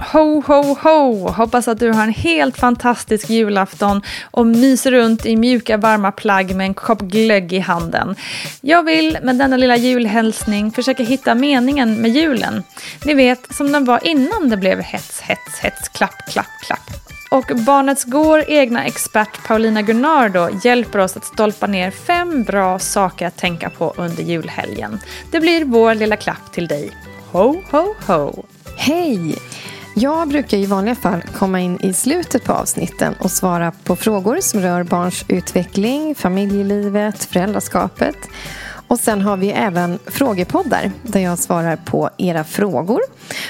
[0.00, 1.28] Ho, ho, ho!
[1.28, 6.54] Hoppas att du har en helt fantastisk julafton och myser runt i mjuka varma plagg
[6.54, 8.14] med en kopp glögg i handen.
[8.60, 12.62] Jag vill med denna lilla julhälsning försöka hitta meningen med julen.
[13.04, 16.90] Ni vet, som den var innan det blev hets, hets, hets, klapp, klapp, klapp.
[17.30, 23.26] Och Barnets Går egna expert Paulina Gunnardo hjälper oss att stolpa ner fem bra saker
[23.26, 25.00] att tänka på under julhelgen.
[25.30, 26.90] Det blir vår lilla klapp till dig.
[27.30, 28.44] Ho, ho, ho!
[28.76, 29.34] Hej!
[30.00, 34.38] Jag brukar i vanliga fall komma in i slutet på avsnitten och svara på frågor
[34.40, 38.16] som rör barns utveckling, familjelivet, föräldraskapet.
[38.88, 43.00] Och sen har vi även frågepoddar där jag svarar på era frågor.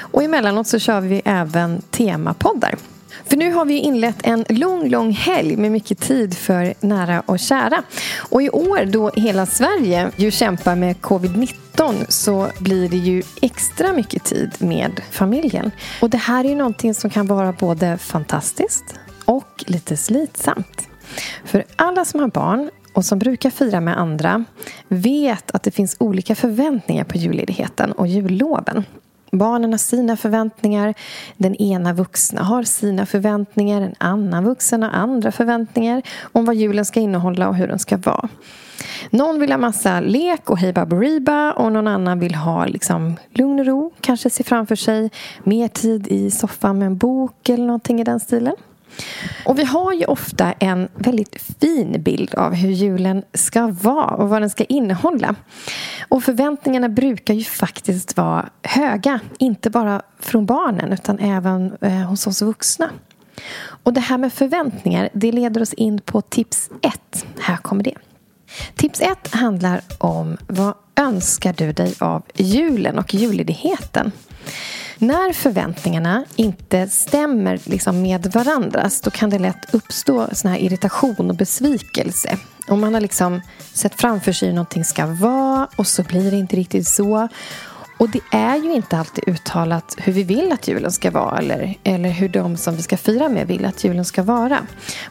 [0.01, 2.75] Och emellanåt så kör vi även temapoddar.
[3.25, 7.39] För nu har vi inlett en lång, lång helg med mycket tid för nära och
[7.39, 7.83] kära.
[8.31, 13.93] Och i år då hela Sverige ju kämpar med covid-19 så blir det ju extra
[13.93, 15.71] mycket tid med familjen.
[16.03, 18.85] Och det här är ju någonting som kan vara både fantastiskt
[19.25, 20.89] och lite slitsamt.
[21.45, 24.45] För alla som har barn och som brukar fira med andra
[24.89, 28.85] vet att det finns olika förväntningar på julledigheten och julloven.
[29.33, 30.95] Barnen har sina förväntningar.
[31.37, 33.83] Den ena vuxna har sina förväntningar.
[33.83, 36.03] En annan vuxen har andra förväntningar
[36.33, 38.29] om vad julen ska innehålla och hur den ska vara.
[39.11, 43.61] Någon vill ha massa lek och hej baberiba och någon annan vill ha liksom lugn
[43.61, 43.93] och ro.
[44.01, 45.11] Kanske se framför sig
[45.45, 48.55] mer tid i soffan med en bok eller någonting i den stilen.
[49.45, 54.29] Och vi har ju ofta en väldigt fin bild av hur julen ska vara och
[54.29, 55.35] vad den ska innehålla.
[56.09, 59.21] Och förväntningarna brukar ju faktiskt vara höga.
[59.39, 62.91] Inte bara från barnen utan även eh, hos oss vuxna.
[63.83, 67.27] Och det här med förväntningar det leder oss in på tips ett.
[67.41, 67.95] Här kommer det.
[68.75, 74.13] Tips ett handlar om vad önskar du dig av julen och julledigheten?
[75.01, 81.31] När förväntningarna inte stämmer liksom med varandras då kan det lätt uppstå sån här irritation
[81.31, 82.39] och besvikelse.
[82.69, 83.41] Om man har liksom
[83.73, 87.29] sett framför sig hur någonting ska vara och så blir det inte riktigt så.
[87.99, 91.75] Och det är ju inte alltid uttalat hur vi vill att julen ska vara eller,
[91.85, 94.59] eller hur de som vi ska fira med vill att julen ska vara.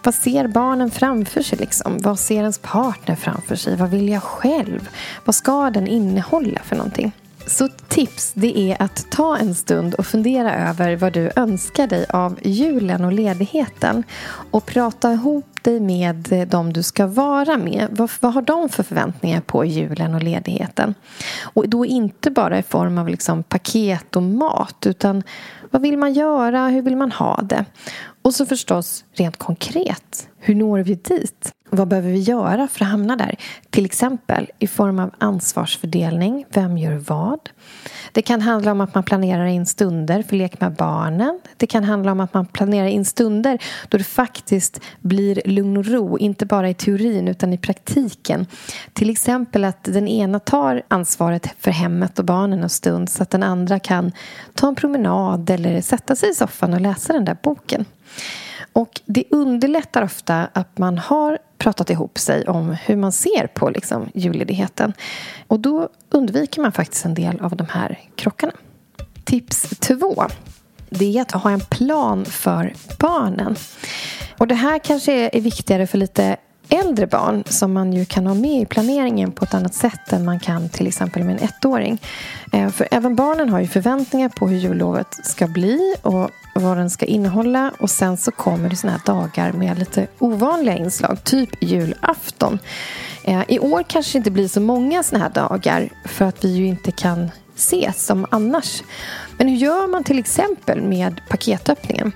[0.04, 1.58] Vad ser barnen framför sig?
[1.58, 1.98] Liksom?
[2.00, 3.76] Vad ser ens partner framför sig?
[3.76, 4.90] Vad vill jag själv?
[5.26, 7.12] Vad ska den innehålla för någonting?
[7.48, 12.06] Så tips det är att ta en stund och fundera över vad du önskar dig
[12.10, 14.04] av julen och ledigheten.
[14.52, 17.88] Och prata ihop dig med dem du ska vara med.
[17.92, 20.96] Vad, vad har de för förväntningar på julen och ledigheten?
[21.42, 25.24] Och då inte bara i form av liksom paket och mat utan
[25.72, 26.68] vad vill man göra?
[26.68, 27.66] Hur vill man ha det?
[28.22, 30.30] Och så förstås rent konkret.
[30.40, 31.54] Hur når vi dit?
[31.70, 33.36] Vad behöver vi göra för att hamna där?
[33.70, 36.46] Till exempel i form av ansvarsfördelning.
[36.50, 37.50] Vem gör vad?
[38.12, 41.40] Det kan handla om att man planerar in stunder för lek med barnen.
[41.58, 43.60] Det kan handla om att man planerar in stunder
[43.90, 48.46] då det faktiskt blir lugn och ro, inte bara i teorin utan i praktiken.
[48.94, 53.30] Till exempel att den ena tar ansvaret för hemmet och barnen en stund så att
[53.30, 54.12] den andra kan
[54.54, 57.86] ta en promenad eller sätta sig i soffan och läsa den där boken.
[58.78, 63.70] Och det underlättar ofta att man har pratat ihop sig om hur man ser på
[63.70, 64.94] liksom, julledigheten.
[65.48, 68.54] Och då undviker man faktiskt en del av de här krockarna.
[69.24, 70.26] Tips två
[70.90, 73.56] det är att ha en plan för barnen.
[74.38, 76.38] Och Det här kanske är viktigare för lite
[76.70, 80.26] äldre barn som man ju kan ha med i planeringen på ett annat sätt än
[80.26, 82.02] man kan till exempel med en ettåring.
[82.54, 86.90] Eh, för även barnen har ju förväntningar på hur jullovet ska bli och vad den
[86.90, 91.64] ska innehålla och sen så kommer det såna här dagar med lite ovanliga inslag, typ
[91.64, 92.60] julafton.
[93.24, 96.50] Eh, I år kanske det inte blir så många såna här dagar för att vi
[96.50, 98.84] ju inte kan ses som annars.
[99.38, 102.12] Men hur gör man till exempel med paketöppningen?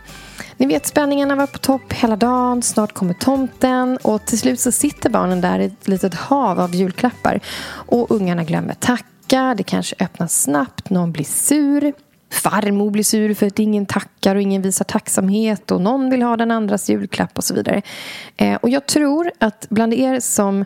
[0.58, 4.72] Ni vet spänningarna var på topp hela dagen, snart kommer tomten och till slut så
[4.72, 9.96] sitter barnen där i ett litet hav av julklappar och ungarna glömmer tacka, det kanske
[10.00, 11.94] öppnas snabbt, någon blir sur
[12.32, 16.38] farmor blir sur för att ingen tackar och ingen visar tacksamhet och någon vill ha
[16.38, 17.82] den andras julklapp och så vidare.
[18.38, 20.66] Eh, och jag tror att bland er som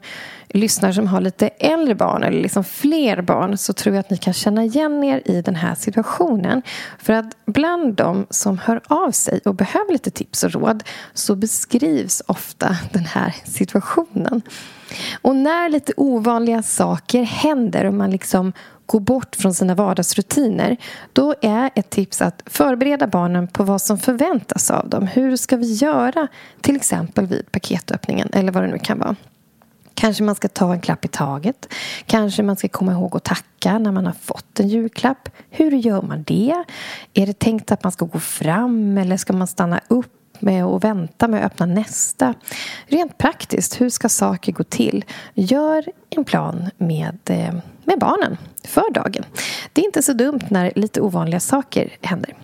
[0.49, 4.17] lyssnar som har lite äldre barn eller liksom fler barn så tror jag att ni
[4.17, 6.61] kan känna igen er i den här situationen.
[6.99, 11.35] För att bland de som hör av sig och behöver lite tips och råd så
[11.35, 14.41] beskrivs ofta den här situationen.
[15.21, 18.53] Och när lite ovanliga saker händer och man liksom
[18.85, 20.77] gå bort från sina vardagsrutiner
[21.13, 25.07] då är ett tips att förbereda barnen på vad som förväntas av dem.
[25.07, 26.27] Hur ska vi göra
[26.61, 29.15] till exempel vid paketöppningen eller vad det nu kan vara.
[29.93, 31.73] Kanske man ska ta en klapp i taget.
[32.05, 35.29] Kanske man ska komma ihåg att tacka när man har fått en julklapp.
[35.49, 36.63] Hur gör man det?
[37.13, 40.83] Är det tänkt att man ska gå fram eller ska man stanna upp med att
[40.83, 42.33] vänta med att öppna nästa?
[42.87, 45.05] Rent praktiskt, hur ska saker gå till?
[45.33, 47.53] Gör en plan med, eh,
[47.85, 49.25] med barnen för dagen.
[49.73, 52.35] Det är inte så dumt när lite ovanliga saker händer.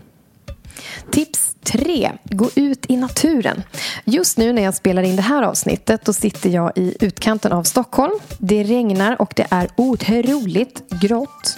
[1.12, 2.12] Tips 3.
[2.24, 3.64] Gå ut i naturen.
[4.06, 7.64] Just nu när jag spelar in det här avsnittet då sitter jag i utkanten av
[7.64, 8.20] Stockholm.
[8.38, 11.58] Det regnar och det är otroligt grått.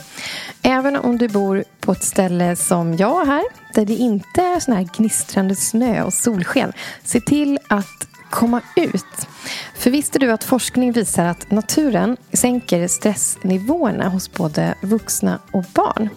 [0.62, 4.74] Även om du bor på ett ställe som jag här där det inte är sån
[4.74, 6.74] här gnistrande snö och solsken
[7.04, 9.28] se till att komma ut.
[9.76, 16.10] För visste du att forskning visar att naturen sänker stressnivåerna hos både vuxna och barn?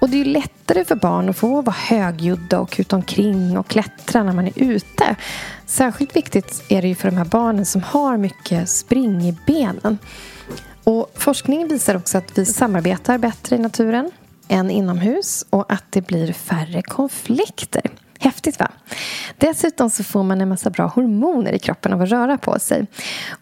[0.00, 4.22] Och det är lättare för barn att få vara högljudda och kuta omkring och klättra
[4.22, 5.16] när man är ute.
[5.66, 9.98] Särskilt viktigt är det ju för de här barnen som har mycket spring i benen.
[10.84, 14.10] Och forskningen visar också att vi samarbetar bättre i naturen
[14.48, 17.90] än inomhus och att det blir färre konflikter.
[18.20, 18.70] Häftigt va?
[19.38, 22.86] Dessutom så får man en massa bra hormoner i kroppen av att röra på sig.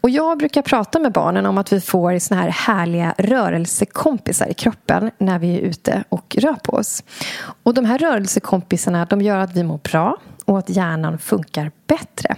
[0.00, 4.54] Och jag brukar prata med barnen om att vi får såna här härliga rörelsekompisar i
[4.54, 7.04] kroppen när vi är ute och rör på oss.
[7.62, 12.36] Och de här rörelsekompisarna de gör att vi mår bra och att hjärnan funkar bättre.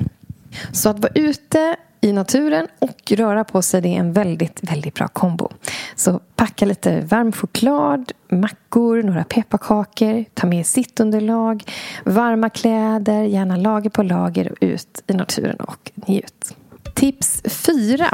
[0.73, 1.77] Så att vara ute
[2.07, 5.51] i naturen och röra på sig det är en väldigt, väldigt bra kombo.
[5.95, 11.65] Så packa lite varm choklad, mackor, några pepparkakor, ta med sittunderlag,
[12.05, 16.57] varma kläder, gärna lager på lager och ut i naturen och njut.
[16.95, 18.11] Tips 4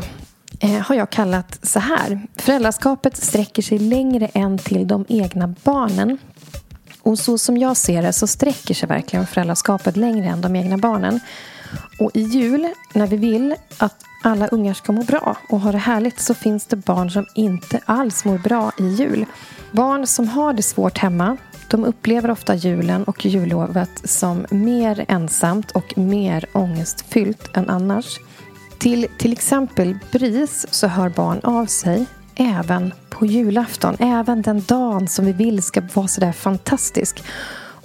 [0.61, 2.21] eh, har jag kallat så här.
[2.37, 6.19] Föräldraskapet sträcker sig längre än till de egna barnen.
[7.03, 10.79] Och så som jag ser det så sträcker sig verkligen föräldraskapet längre än de egna
[10.79, 11.21] barnen.
[11.99, 15.79] Och i jul, när vi vill att alla ungar ska må bra och ha det
[15.79, 19.27] härligt så finns det barn som inte alls mår bra i jul.
[19.71, 21.37] Barn som har det svårt hemma
[21.73, 28.21] de upplever ofta julen och jullovet som mer ensamt och mer ångestfyllt än annars.
[28.79, 33.97] Till till exempel BRIS så hör barn av sig även på julafton.
[33.99, 37.23] Även den dagen som vi vill ska vara sådär fantastisk.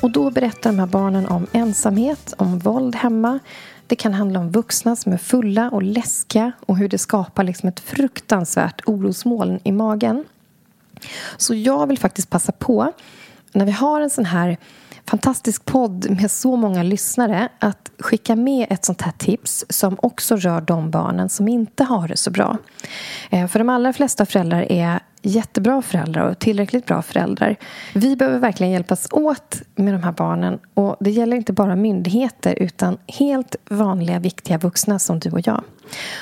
[0.01, 3.39] Och då berättar de här barnen om ensamhet, om våld hemma.
[3.87, 7.69] Det kan handla om vuxna som är fulla och läskiga och hur det skapar liksom
[7.69, 10.23] ett fruktansvärt orosmoln i magen.
[11.37, 12.93] Så jag vill faktiskt passa på,
[13.51, 14.57] när vi har en sån här
[15.09, 20.35] fantastisk podd med så många lyssnare att skicka med ett sånt här tips som också
[20.35, 22.57] rör de barnen som inte har det så bra.
[23.29, 27.55] Eh, för de allra flesta föräldrar är jättebra föräldrar och tillräckligt bra föräldrar.
[27.93, 32.55] Vi behöver verkligen hjälpas åt med de här barnen och det gäller inte bara myndigheter
[32.59, 35.63] utan helt vanliga viktiga vuxna som du och jag.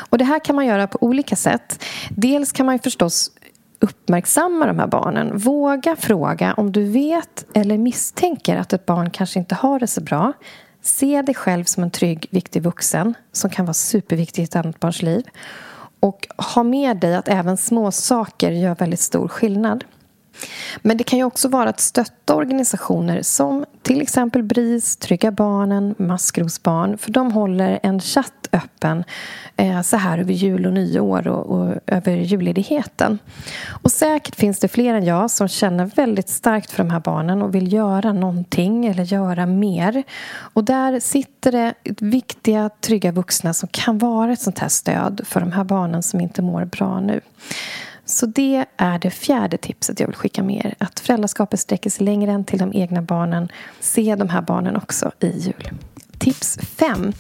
[0.10, 1.84] Och det här kan man göra på olika sätt.
[2.10, 3.32] Dels kan man förstås
[3.80, 5.38] uppmärksamma de här barnen.
[5.38, 10.02] Våga fråga om du vet eller misstänker att ett barn kanske inte har det så
[10.02, 10.34] bra.
[10.82, 14.80] Se dig själv som en trygg, viktig vuxen som kan vara superviktig i ett annat
[14.80, 15.24] barns liv.
[16.00, 19.84] Och ha med dig att även små saker gör väldigt stor skillnad.
[20.82, 25.96] Men det kan ju också vara att stötta organisationer som till exempel BRIS, Trygga Barnen,
[25.98, 29.04] Maskrosbarn för de håller en chatt öppen
[29.58, 33.20] eh, så här över jul och nyår och, och över julledigheten.
[33.84, 37.42] Och säkert finns det fler än jag som känner väldigt starkt för de här barnen
[37.42, 40.04] och vill göra någonting eller göra mer.
[40.38, 45.40] Och där sitter det viktiga, trygga vuxna som kan vara ett sånt här stöd för
[45.40, 47.22] de här barnen som inte mår bra nu.
[48.16, 50.76] Så det är det fjärde tipset jag vill skicka med er.
[50.78, 53.50] Att föräldraskapet sträcker sig längre än till de egna barnen.
[53.80, 55.70] Se de här barnen också i jul.
[56.18, 57.14] Tips 5.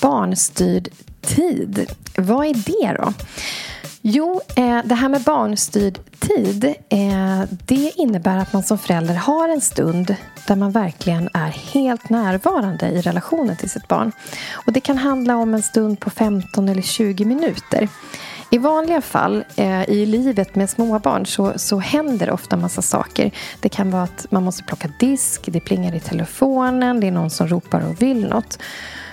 [0.00, 0.88] Barnstyrd
[1.20, 1.86] tid.
[2.16, 3.12] Vad är det då?
[4.00, 9.48] Jo, eh, det här med barnstyrd tid eh, det innebär att man som förälder har
[9.48, 10.14] en stund
[10.46, 14.12] där man verkligen är helt närvarande i relationen till sitt barn.
[14.52, 17.88] Och Det kan handla om en stund på 15 eller 20 minuter.
[18.50, 23.30] I vanliga fall eh, i livet med småbarn så, så händer ofta massa saker.
[23.60, 27.30] Det kan vara att man måste plocka disk, det plingar i telefonen, det är någon
[27.30, 28.58] som ropar och vill något.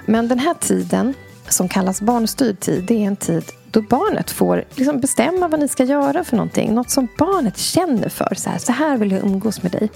[0.06, 1.14] Men den här tiden,
[1.50, 3.44] som kallas barnstyrd tid, det är en tid
[3.76, 6.74] då barnet får liksom bestämma vad ni ska göra för någonting.
[6.74, 8.36] Något som barnet känner för.
[8.36, 9.90] Så här, så här vill jag umgås med dig.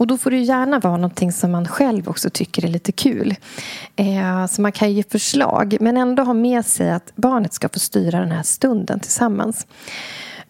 [0.00, 3.34] Och då får det gärna vara någonting som man själv också tycker är lite kul.
[3.96, 7.78] Eh, så man kan ge förslag men ändå ha med sig att barnet ska få
[7.78, 9.66] styra den här stunden tillsammans.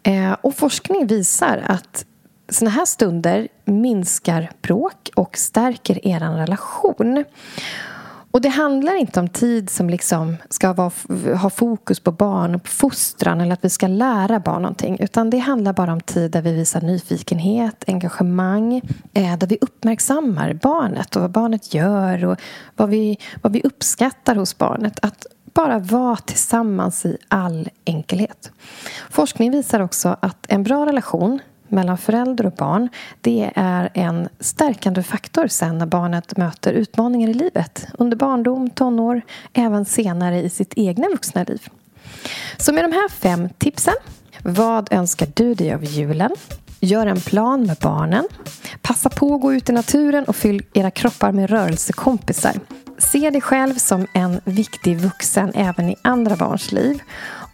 [0.03, 2.05] Eh, och forskning visar att
[2.49, 7.25] såna här stunder minskar bråk och stärker er relation.
[8.31, 10.93] Och det handlar inte om tid som liksom ska vara,
[11.37, 14.97] ha fokus på barn och fostran eller att vi ska lära barn någonting.
[15.01, 18.83] Utan det handlar bara om tid där vi visar nyfikenhet, engagemang,
[19.15, 22.41] eh, där vi uppmärksammar barnet och vad barnet gör och
[22.77, 24.99] vad vi, vad vi uppskattar hos barnet.
[25.03, 28.53] Att bara vara tillsammans i all enkelhet.
[29.11, 31.39] Forskning visar också att en bra relation
[31.73, 32.89] mellan förälder och barn
[33.21, 37.87] det är en stärkande faktor sen när barnet möter utmaningar i livet.
[37.99, 39.23] Under barndom, tonår,
[39.53, 41.69] även senare i sitt egna vuxna liv.
[42.57, 43.95] Så med de här fem tipsen.
[44.43, 46.31] Vad önskar du dig av julen?
[46.81, 48.29] Gör en plan med barnen.
[48.83, 52.61] Passa på att gå ut i naturen och fyll era kroppar med rörelsekompisar.
[52.99, 57.03] Se dig själv som en viktig vuxen även i andra barns liv.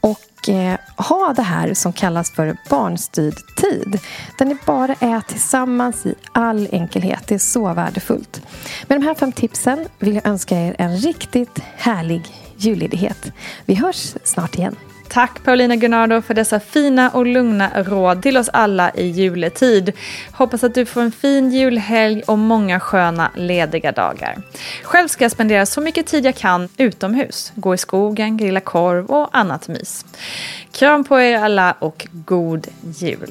[0.06, 4.00] Och eh, ha det här som kallas för barnstyrd tid.
[4.38, 7.22] Där ni bara är tillsammans i all enkelhet.
[7.28, 8.42] Det är så värdefullt.
[8.86, 12.22] Med de här fem tipsen vill jag önska er en riktigt härlig
[12.56, 13.32] julledighet.
[13.64, 14.76] Vi hörs snart igen.
[15.08, 19.92] Tack Paulina Gunnardo för dessa fina och lugna råd till oss alla i juletid.
[20.32, 24.36] Hoppas att du får en fin julhelg och många sköna lediga dagar.
[24.82, 27.52] Själv ska jag spendera så mycket tid jag kan utomhus.
[27.54, 30.04] Gå i skogen, grilla korv och annat mys.
[30.72, 32.66] Kram på er alla och god
[32.98, 33.30] jul!